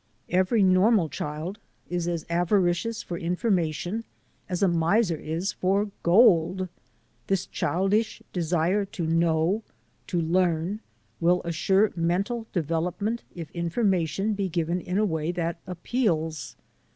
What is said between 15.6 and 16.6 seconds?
appeals.